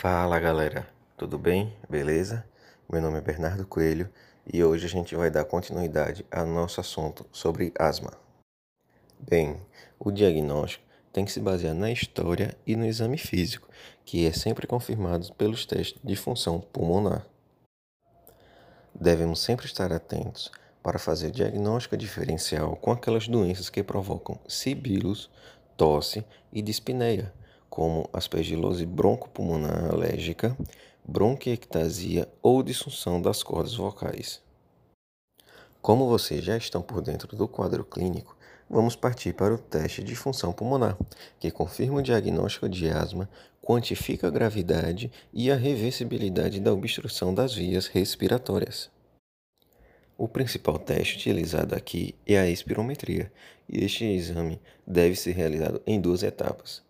[0.00, 1.76] Fala galera, tudo bem?
[1.90, 2.46] Beleza?
[2.88, 4.08] Meu nome é Bernardo Coelho
[4.46, 8.12] e hoje a gente vai dar continuidade ao nosso assunto sobre asma.
[9.18, 9.60] Bem,
[9.98, 13.68] o diagnóstico tem que se basear na história e no exame físico,
[14.04, 17.26] que é sempre confirmado pelos testes de função pulmonar.
[18.94, 25.28] Devemos sempre estar atentos para fazer diagnóstico diferencial com aquelas doenças que provocam sibilos,
[25.76, 27.34] tosse e dispneia
[27.68, 30.56] como aspergilose broncopulmonar alérgica,
[31.04, 34.42] bronquiectasia ou disfunção das cordas vocais.
[35.80, 38.36] Como vocês já estão por dentro do quadro clínico,
[38.68, 40.98] vamos partir para o teste de função pulmonar,
[41.38, 43.28] que confirma o diagnóstico de asma,
[43.62, 48.90] quantifica a gravidade e a reversibilidade da obstrução das vias respiratórias.
[50.16, 53.32] O principal teste utilizado aqui é a espirometria,
[53.68, 56.87] e este exame deve ser realizado em duas etapas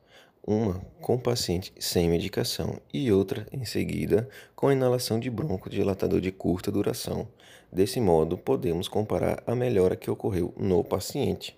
[0.49, 4.27] uma com paciente sem medicação e outra em seguida
[4.57, 7.29] com inalação de broncodilatador de curta duração.
[7.71, 11.55] Desse modo, podemos comparar a melhora que ocorreu no paciente.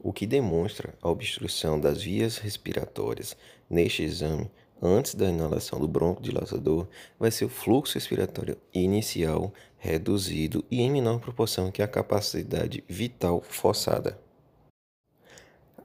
[0.00, 3.36] O que demonstra a obstrução das vias respiratórias
[3.70, 4.50] neste exame
[4.82, 6.88] antes da inalação do broncodilatador
[7.20, 13.40] vai ser o fluxo respiratório inicial reduzido e em menor proporção que a capacidade vital
[13.40, 14.23] forçada.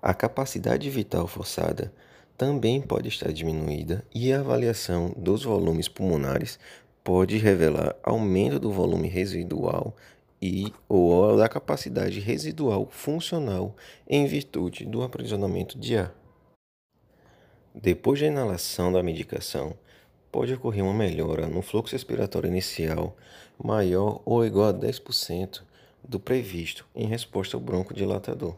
[0.02, 1.92] A capacidade vital forçada
[2.38, 6.58] também pode estar diminuída e a avaliação dos volumes pulmonares
[7.03, 9.94] pode revelar aumento do volume residual
[10.42, 13.75] e ou da capacidade residual funcional
[14.08, 16.16] em virtude do aprisionamento de ar.
[17.75, 19.75] Depois da inalação da medicação,
[20.31, 23.17] pode ocorrer uma melhora no fluxo respiratório inicial
[23.61, 25.61] maior ou igual a 10%
[26.08, 28.55] do previsto em resposta ao broncodilatador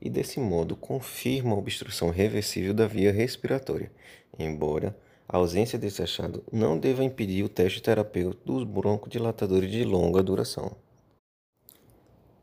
[0.00, 3.90] e, desse modo, confirma a obstrução reversível da via respiratória,
[4.38, 4.96] embora
[5.28, 10.76] a ausência desse achado não deva impedir o teste terapêutico dos broncodilatadores de longa duração.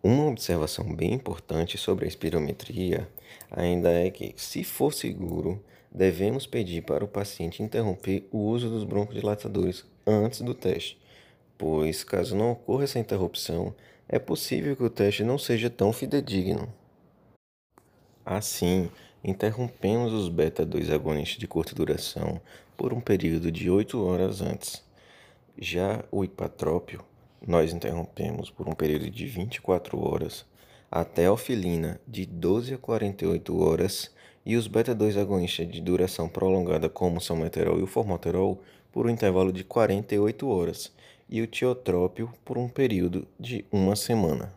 [0.02, 3.10] Uma observação bem importante sobre a espirometria
[3.52, 5.62] ainda é que, se for seguro,
[5.92, 10.98] devemos pedir para o paciente interromper o uso dos broncodilatadores antes do teste,
[11.58, 13.76] pois, caso não ocorra essa interrupção,
[14.08, 16.72] é possível que o teste não seja tão fidedigno.
[18.30, 18.90] Assim,
[19.24, 22.42] interrompemos os beta-2 agonistas de curta duração
[22.76, 24.84] por um período de 8 horas antes.
[25.58, 27.06] Já o hipatrópio,
[27.48, 30.46] nós interrompemos por um período de 24 horas,
[30.92, 34.14] até a ofilina de 12 a 48 horas
[34.46, 38.62] e os beta-2 agonistas de duração prolongada como o salmeterol e o formoterol
[38.92, 40.92] por um intervalo de 48 horas
[41.30, 44.54] e o tiotrópio por um período de uma semana.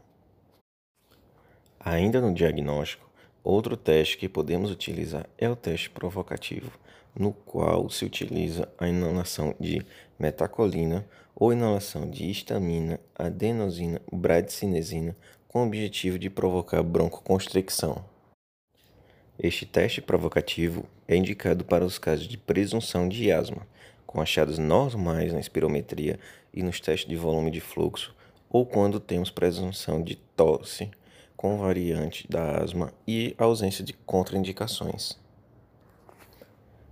[1.78, 3.09] Ainda no diagnóstico,
[3.42, 6.70] Outro teste que podemos utilizar é o teste provocativo,
[7.18, 9.84] no qual se utiliza a inalação de
[10.18, 15.16] metacolina ou inalação de histamina, adenosina, bradicinesina,
[15.48, 18.04] com o objetivo de provocar broncoconstricção.
[19.38, 23.66] Este teste provocativo é indicado para os casos de presunção de asma,
[24.06, 26.20] com achados normais na espirometria
[26.52, 28.14] e nos testes de volume de fluxo,
[28.50, 30.90] ou quando temos presunção de tosse
[31.40, 35.18] com variante da asma e ausência de contraindicações.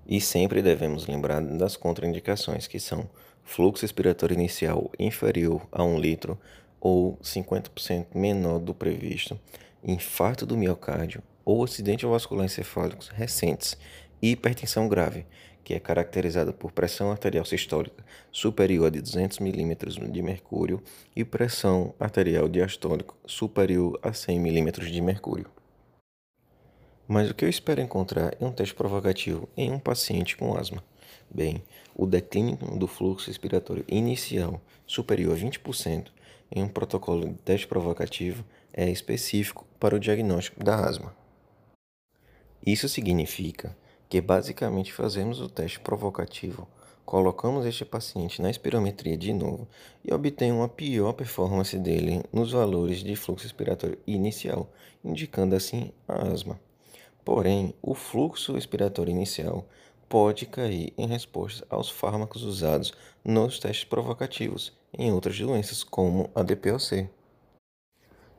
[0.06, 3.10] E sempre devemos lembrar das contraindicações, que são
[3.44, 6.40] fluxo respiratório inicial inferior a 1 litro
[6.80, 9.38] ou 50% menor do previsto,
[9.84, 13.76] infarto do miocárdio ou acidente vascular encefálico recentes
[14.22, 15.26] e hipertensão grave,
[15.68, 18.02] que é caracterizada por pressão arterial sistólica
[18.32, 19.76] superior a 200 mm
[20.10, 20.82] de mercúrio
[21.14, 25.50] e pressão arterial diastólica superior a 100 mm de mercúrio.
[27.06, 30.82] Mas o que eu espero encontrar em um teste provocativo em um paciente com asma?
[31.30, 31.62] Bem,
[31.94, 36.06] o declínio do fluxo respiratório inicial superior a 20%
[36.50, 38.42] em um protocolo de teste provocativo
[38.72, 41.14] é específico para o diagnóstico da asma.
[42.64, 43.76] Isso significa
[44.08, 46.66] que basicamente fazemos o teste provocativo,
[47.04, 49.66] colocamos este paciente na espirometria de novo
[50.04, 54.70] e obtém uma pior performance dele nos valores de fluxo respiratório inicial,
[55.04, 56.60] indicando assim a asma.
[57.24, 59.66] Porém, o fluxo respiratório inicial
[60.08, 62.92] pode cair em resposta aos fármacos usados
[63.24, 67.08] nos testes provocativos em outras doenças, como a DPOC.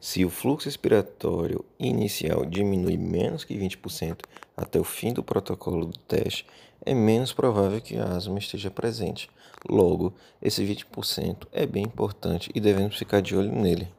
[0.01, 4.19] Se o fluxo respiratório inicial diminui menos que 20%
[4.55, 6.45] até o fim do protocolo do teste,
[6.85, 9.29] é menos provável que a asma esteja presente.
[9.69, 13.91] Logo, esse 20% é bem importante e devemos ficar de olho nele.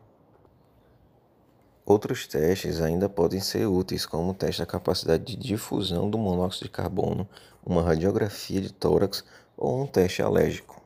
[1.84, 6.64] Outros testes ainda podem ser úteis, como o teste da capacidade de difusão do monóxido
[6.64, 7.28] de carbono,
[7.62, 9.22] uma radiografia de tórax
[9.54, 10.79] ou um teste alérgico.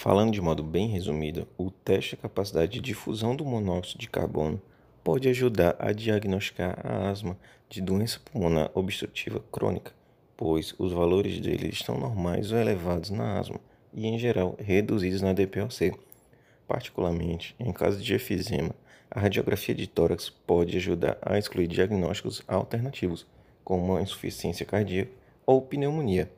[0.00, 4.62] Falando de modo bem resumido, o teste da capacidade de difusão do monóxido de carbono
[5.02, 7.36] pode ajudar a diagnosticar a asma
[7.68, 9.90] de doença pulmonar obstrutiva crônica,
[10.36, 13.58] pois os valores dele estão normais ou elevados na asma
[13.92, 15.92] e, em geral, reduzidos na DPOC.
[16.68, 18.76] Particularmente, em caso de efizema,
[19.10, 23.26] a radiografia de tórax pode ajudar a excluir diagnósticos alternativos,
[23.64, 25.10] como insuficiência cardíaca
[25.44, 26.30] ou pneumonia.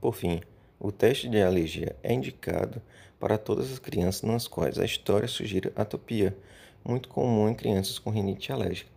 [0.00, 0.40] Por fim,
[0.80, 2.80] o teste de alergia é indicado
[3.18, 6.36] para todas as crianças nas quais a história sugira atopia,
[6.84, 8.90] muito comum em crianças com rinite alérgica.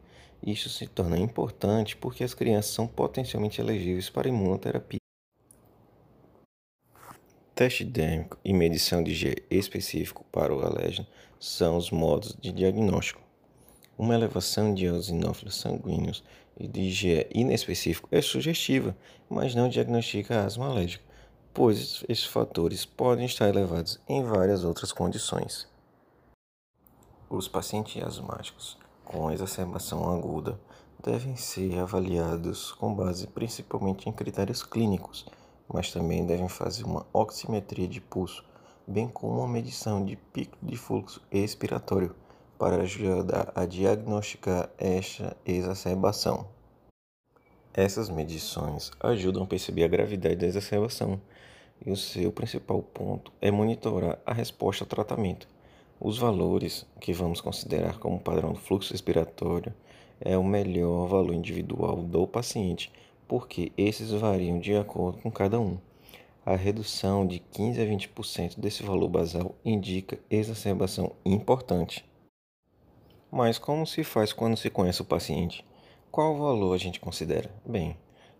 [0.45, 4.99] Isso se torna importante porque as crianças são potencialmente elegíveis para imunoterapia.
[7.55, 11.07] Teste dérmico e medição de G específico para o alérgeno
[11.39, 13.21] são os modos de diagnóstico.
[13.97, 16.23] Uma elevação de eosinófilos sanguíneos
[16.59, 18.95] e de IgE inespecífico é sugestiva,
[19.29, 21.03] mas não diagnostica asma alérgica,
[21.53, 25.67] pois esses fatores podem estar elevados em várias outras condições.
[27.29, 30.59] Os pacientes asmáticos com exacerbação aguda
[31.03, 35.25] devem ser avaliados com base principalmente em critérios clínicos
[35.73, 38.43] mas também devem fazer uma oximetria de pulso,
[38.85, 42.13] bem como uma medição de pico de fluxo expiratório
[42.57, 46.45] para ajudar a diagnosticar esta exacerbação.
[47.73, 51.21] Essas medições ajudam a perceber a gravidade da exacerbação
[51.85, 55.47] e o seu principal ponto é monitorar a resposta ao tratamento.
[55.99, 59.73] Os valores que vamos considerar como padrão do fluxo respiratório
[60.19, 62.91] é o melhor valor individual do paciente
[63.25, 65.77] porque esses variam de acordo com cada um.
[66.45, 72.03] A redução de 15 a 20% desse valor basal indica exacerbação importante.
[73.31, 75.63] Mas como se faz quando se conhece o paciente?
[76.11, 77.49] Qual valor a gente considera?
[77.65, 77.97] Bem,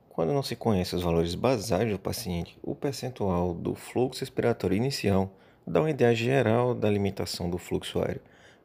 [0.10, 5.32] quando não se conhece os valores basais do paciente, o percentual do fluxo respiratório inicial
[5.66, 8.20] dá uma ideia geral da limitação do fluxo aéreo,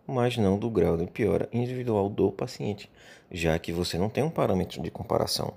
[0.08, 2.90] mas não do grau de piora individual do paciente,
[3.30, 5.54] já que você não tem um parâmetro de comparação.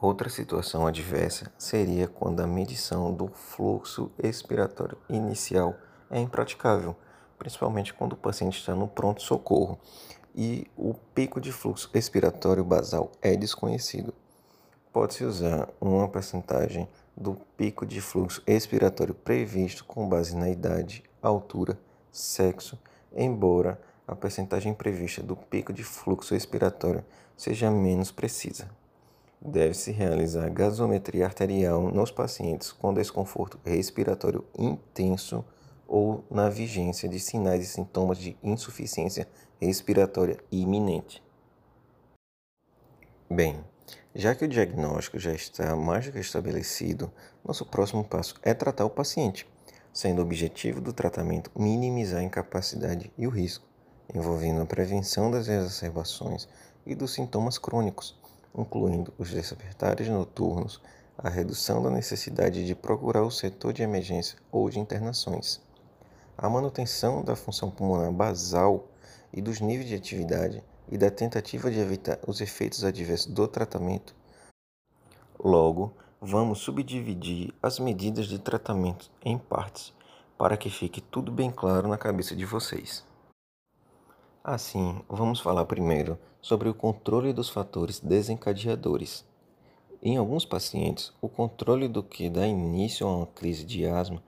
[0.00, 5.76] Outra situação adversa seria quando a medição do fluxo expiratório inicial
[6.10, 6.96] é impraticável,
[7.38, 9.78] principalmente quando o paciente está no pronto-socorro
[10.36, 14.12] e o pico de fluxo expiratório basal é desconhecido.
[14.92, 16.86] Pode-se usar uma percentagem
[17.16, 21.78] do pico de fluxo expiratório previsto com base na idade, altura,
[22.12, 22.78] sexo,
[23.14, 27.02] embora a percentagem prevista do pico de fluxo expiratório
[27.36, 28.68] seja menos precisa.
[29.40, 35.44] Deve-se realizar gasometria arterial nos pacientes com desconforto respiratório intenso
[35.86, 39.28] ou na vigência de sinais e sintomas de insuficiência
[39.60, 41.22] respiratória iminente.
[43.30, 43.64] Bem,
[44.14, 47.10] já que o diagnóstico já está mais do que estabelecido,
[47.44, 49.48] nosso próximo passo é tratar o paciente,
[49.92, 53.66] sendo o objetivo do tratamento minimizar a incapacidade e o risco,
[54.14, 56.48] envolvendo a prevenção das exacerbações
[56.84, 58.16] e dos sintomas crônicos
[58.56, 60.80] incluindo os despertares noturnos,
[61.18, 65.60] a redução da necessidade de procurar o setor de emergência ou de internações,
[66.36, 68.88] a manutenção da função pulmonar basal
[69.32, 74.14] e dos níveis de atividade e da tentativa de evitar os efeitos adversos do tratamento.
[75.38, 79.92] Logo, vamos subdividir as medidas de tratamento em partes
[80.38, 83.04] para que fique tudo bem claro na cabeça de vocês.
[84.44, 89.24] Assim, vamos falar primeiro sobre o controle dos fatores desencadeadores.
[90.02, 94.22] Em alguns pacientes, o controle do que dá início a uma crise de asma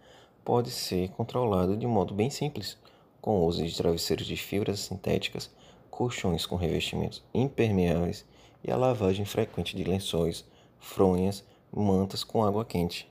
[0.49, 2.79] pode ser controlado de modo bem simples,
[3.21, 5.51] com o uso de travesseiros de fibras sintéticas,
[5.91, 8.25] colchões com revestimentos impermeáveis
[8.65, 10.47] e a lavagem frequente de lençóis,
[10.79, 13.07] fronhas, mantas com água quente.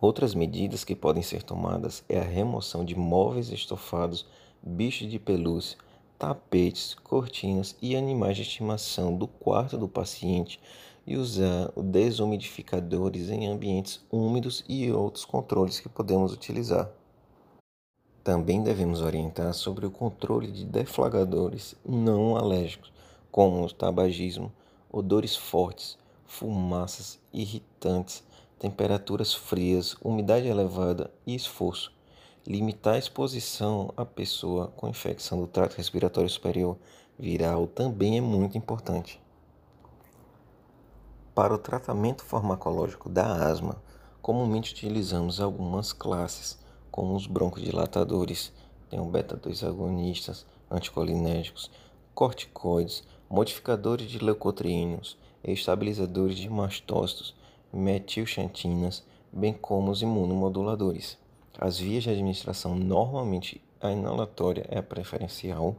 [0.00, 4.24] Outras medidas que podem ser tomadas é a remoção de móveis estofados
[4.62, 5.76] bichos de pelúcia,
[6.16, 10.60] tapetes, cortinas e animais de estimação do quarto do paciente
[11.06, 16.90] e usar desumidificadores em ambientes úmidos e outros controles que podemos utilizar.
[18.22, 22.92] Também devemos orientar sobre o controle de deflagradores não alérgicos,
[23.30, 24.52] como o tabagismo,
[24.90, 28.22] odores fortes, fumaças irritantes,
[28.58, 31.92] temperaturas frias, umidade elevada e esforço
[32.44, 36.76] Limitar a exposição à pessoa com infecção do trato respiratório superior
[37.16, 39.21] viral também é muito importante.
[41.34, 43.82] Para o tratamento farmacológico da asma,
[44.20, 46.58] comumente utilizamos algumas classes,
[46.90, 48.52] como os broncodilatadores,
[48.90, 51.70] tem o beta-2 agonistas, anticolinérgicos,
[52.14, 57.34] corticoides, modificadores de leucotrienos, estabilizadores de mastócitos,
[57.72, 61.16] metilxantinas, bem como os imunomoduladores.
[61.58, 65.76] As vias de administração normalmente a inalatória é a preferencial,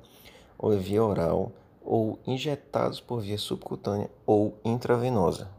[0.57, 1.51] ou via oral,
[1.83, 5.49] ou injetados por via subcutânea ou intravenosa.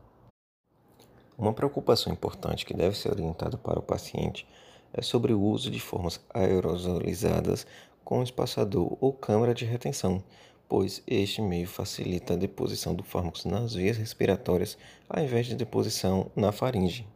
[1.37, 4.47] Uma preocupação importante que deve ser orientada para o paciente
[4.93, 7.67] é sobre o uso de formas aerosolizadas
[8.05, 10.23] com espaçador ou câmara de retenção,
[10.69, 14.79] pois este meio facilita a deposição do fármaco nas vias respiratórias
[15.09, 17.07] ao invés de deposição na faringe.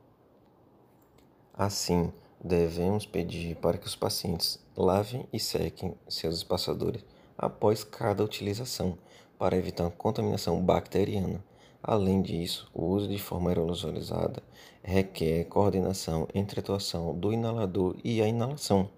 [1.55, 2.13] Assim,
[2.43, 7.05] devemos pedir para que os pacientes lavem e sequem seus espaçadores
[7.39, 8.99] após cada utilização,
[9.39, 11.43] para evitar contaminação bacteriana.
[11.81, 14.43] Além disso, o uso de forma aerosolizada
[14.83, 18.91] requer coordenação entre a atuação do inalador e a inalação.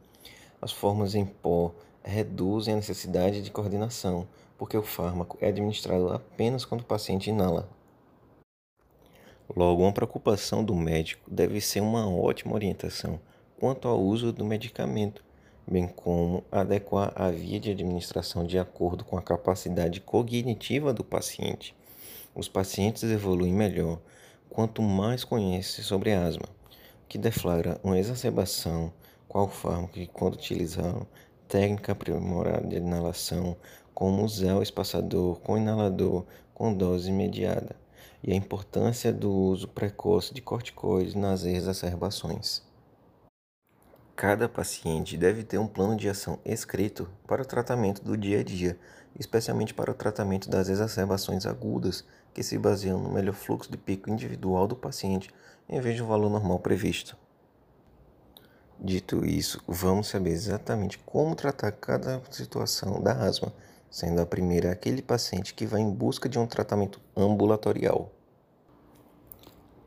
[0.63, 6.65] As formas em pó reduzem a necessidade de coordenação, porque o fármaco é administrado apenas
[6.65, 7.69] quando o paciente inala.
[9.55, 13.21] Logo, uma preocupação do médico deve ser uma ótima orientação
[13.59, 15.23] quanto ao uso do medicamento,
[15.71, 21.77] bem como adequar a via de administração de acordo com a capacidade cognitiva do paciente.
[22.35, 24.01] Os pacientes evoluem melhor
[24.49, 26.47] quanto mais conhecem sobre asma,
[27.05, 28.93] o que deflagra uma exacerbação,
[29.29, 31.07] qual fármaco e quando utilizá-lo,
[31.47, 33.57] técnica aprimorada de inalação,
[33.95, 37.77] como usar o espaçador com inalador com dose imediata,
[38.25, 42.69] e a importância do uso precoce de corticoides nas exacerbações.
[44.21, 48.43] Cada paciente deve ter um plano de ação escrito para o tratamento do dia a
[48.45, 48.79] dia,
[49.19, 54.11] especialmente para o tratamento das exacerbações agudas, que se baseiam no melhor fluxo de pico
[54.11, 55.31] individual do paciente,
[55.67, 57.17] em vez do valor normal previsto.
[58.79, 63.51] Dito isso, vamos saber exatamente como tratar cada situação da asma,
[63.91, 68.13] sendo a primeira aquele paciente que vai em busca de um tratamento ambulatorial.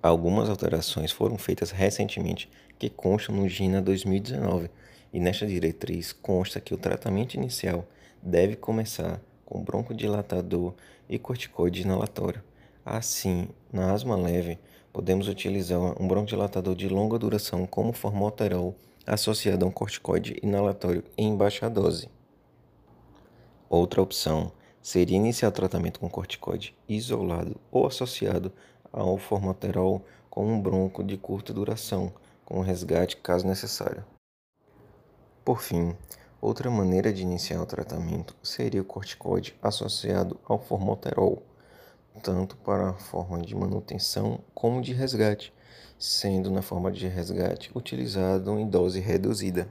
[0.03, 4.69] Algumas alterações foram feitas recentemente que constam no GINA 2019,
[5.13, 7.87] e nesta diretriz consta que o tratamento inicial
[8.21, 10.73] deve começar com broncodilatador
[11.07, 12.43] e corticoide inalatório.
[12.85, 14.59] Assim, na asma leve,
[14.91, 18.75] podemos utilizar um broncodilatador de longa duração como formoterol
[19.07, 22.09] associado a um corticoide inalatório em baixa dose.
[23.69, 28.51] Outra opção seria iniciar o tratamento com corticoide isolado ou associado
[28.93, 32.13] ao formoterol com um bronco de curta duração,
[32.45, 34.05] com resgate caso necessário.
[35.43, 35.95] Por fim,
[36.39, 41.41] outra maneira de iniciar o tratamento seria o corticoide associado ao formoterol,
[42.21, 45.51] tanto para a forma de manutenção como de resgate,
[45.97, 49.67] sendo na forma de resgate utilizado em dose reduzida.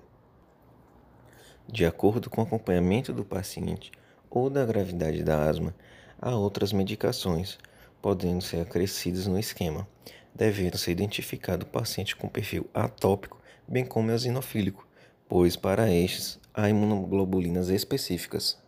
[1.68, 3.92] De acordo com o acompanhamento do paciente
[4.28, 5.74] ou da gravidade da asma,
[6.20, 7.58] há outras medicações,
[8.02, 9.86] podendo ser acrescidas no esquema,
[10.34, 14.86] devendo ser identificado o paciente com perfil atópico, bem como eosinofílico,
[15.28, 18.58] pois para estes há imunoglobulinas específicas.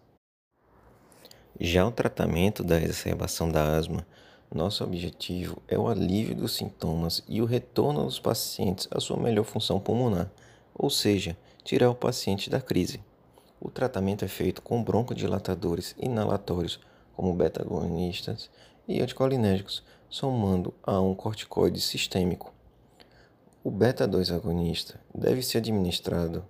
[1.60, 4.06] Já o tratamento da exacerbação da asma,
[4.54, 9.44] nosso objetivo é o alívio dos sintomas e o retorno dos pacientes à sua melhor
[9.44, 10.30] função pulmonar,
[10.72, 13.00] ou seja, tirar o paciente da crise.
[13.60, 16.78] O tratamento é feito com broncodilatadores inalatórios,
[17.16, 18.50] como beta-agonistas
[18.86, 22.52] e anticolinérgicos, somando a um corticoide sistêmico.
[23.62, 26.44] O beta-2 agonista deve ser administrado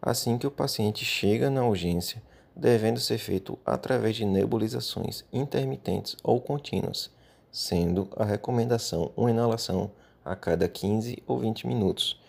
[0.00, 2.22] assim que o paciente chega na urgência,
[2.54, 7.10] devendo ser feito através de nebulizações intermitentes ou contínuas,
[7.50, 9.90] sendo a recomendação uma inalação
[10.24, 12.20] a cada 15 ou 20 minutos,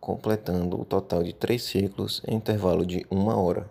[0.00, 3.70] completando o total de três ciclos em intervalo de uma hora.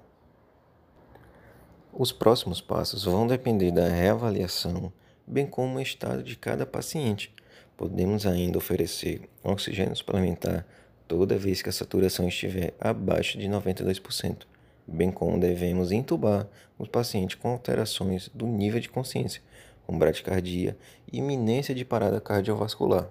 [1.94, 4.92] Os próximos passos vão depender da reavaliação
[5.28, 7.34] bem como o estado de cada paciente.
[7.76, 10.66] Podemos ainda oferecer oxigênio suplementar
[11.08, 14.44] toda vez que a saturação estiver abaixo de 92%,
[14.88, 19.42] bem como devemos intubar os pacientes com alterações do nível de consciência,
[19.86, 20.78] com bradicardia
[21.12, 23.10] e iminência de parada cardiovascular.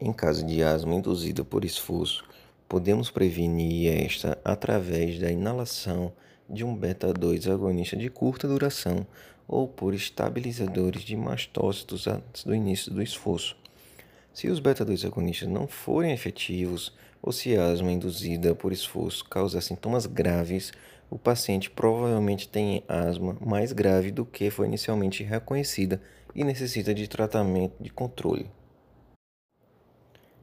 [0.00, 2.24] Em caso de asma induzida por esforço,
[2.68, 6.12] podemos prevenir esta através da inalação
[6.50, 9.06] de um beta-2 agonista de curta duração
[9.52, 13.54] ou por estabilizadores de mastócitos antes do início do esforço.
[14.32, 16.90] Se os beta-2 agonistas não forem efetivos
[17.20, 20.72] ou se a asma induzida por esforço causar sintomas graves,
[21.10, 26.00] o paciente provavelmente tem asma mais grave do que foi inicialmente reconhecida
[26.34, 28.50] e necessita de tratamento de controle.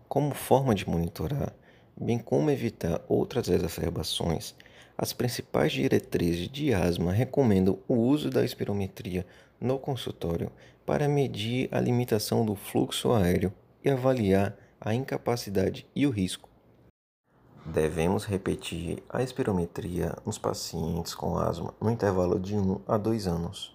[0.08, 1.52] Como forma de monitorar,
[2.00, 4.54] bem como evitar outras exacerbações,
[5.02, 9.26] as principais diretrizes de asma recomendam o uso da espirometria
[9.58, 10.52] no consultório
[10.86, 16.50] para medir a limitação do fluxo aéreo e avaliar a incapacidade e o risco.
[17.66, 23.74] Devemos repetir a espirometria nos pacientes com asma no intervalo de 1 a 2 anos.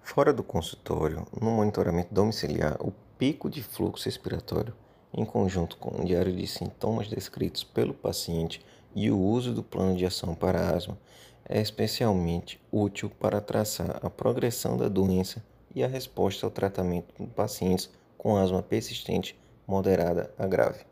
[0.00, 4.72] Fora do consultório, no monitoramento domiciliar, o pico de fluxo respiratório,
[5.12, 8.64] em conjunto com o diário de sintomas descritos pelo paciente
[8.96, 10.98] e o uso do plano de ação para asma,
[11.46, 17.26] é especialmente útil para traçar a progressão da doença e a resposta ao tratamento em
[17.26, 20.86] pacientes com asma persistente moderada a grave.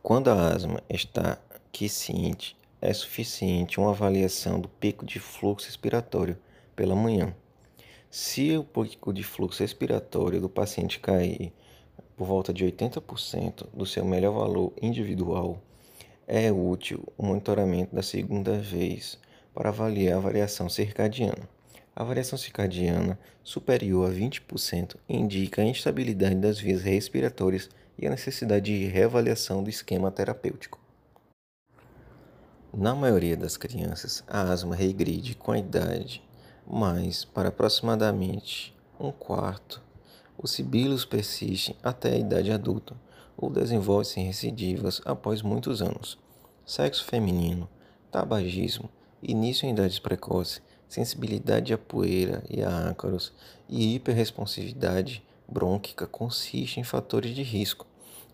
[0.00, 1.38] Quando a asma está
[1.72, 6.38] quiescente, é suficiente uma avaliação do pico de fluxo respiratório
[6.76, 7.34] pela manhã.
[8.08, 11.52] Se o pico de fluxo respiratório do paciente cair
[12.16, 15.60] por volta de 80% do seu melhor valor individual,
[16.26, 19.18] é útil o monitoramento da segunda vez
[19.54, 21.48] para avaliar a variação circadiana.
[21.94, 28.76] A variação circadiana superior a 20% indica a instabilidade das vias respiratórias e a necessidade
[28.76, 30.80] de reavaliação do esquema terapêutico.
[32.72, 36.20] Na maioria das crianças, a asma regride com a idade,
[36.66, 39.80] mas para aproximadamente um quarto,
[40.36, 42.96] os sibilos persistem até a idade adulta
[43.36, 46.18] ou desenvolvem-se em recidivas após muitos anos.
[46.64, 47.68] Sexo feminino,
[48.10, 48.88] tabagismo,
[49.22, 53.32] início em idades precoces, sensibilidade à poeira e a ácaros
[53.68, 57.86] e hiperresponsividade brônquica consiste em fatores de risco,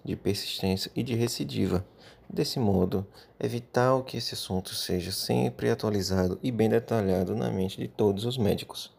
[0.04, 1.84] de persistência e de recidiva.
[2.28, 3.04] Desse modo,
[3.40, 8.38] evitar que esse assunto seja sempre atualizado e bem detalhado na mente de todos os
[8.38, 8.92] médicos.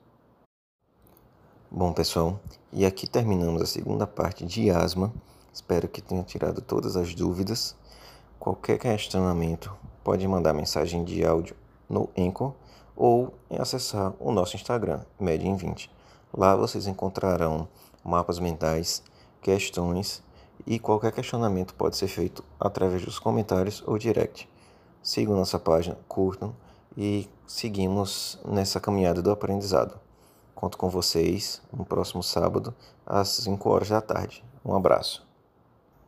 [1.69, 2.41] Bom, pessoal,
[2.73, 5.13] e aqui terminamos a segunda parte de asma.
[5.53, 7.75] Espero que tenha tirado todas as dúvidas.
[8.39, 11.55] Qualquer questionamento, pode mandar mensagem de áudio
[11.89, 12.55] no Enco
[12.95, 15.89] ou acessar o nosso Instagram, Medin20.
[16.33, 17.67] Lá vocês encontrarão
[18.03, 19.03] mapas mentais,
[19.41, 20.23] questões
[20.65, 24.49] e qualquer questionamento pode ser feito através dos comentários ou direct.
[25.01, 26.55] Sigam nossa página, curtam
[26.95, 29.99] e seguimos nessa caminhada do aprendizado.
[30.53, 32.73] Conto com vocês no próximo sábado
[33.05, 34.43] às 5 horas da tarde.
[34.63, 35.30] Um abraço.